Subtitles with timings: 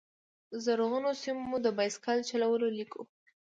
[0.63, 3.01] زرغونو سیمو، د بایسکل چلولو لیکو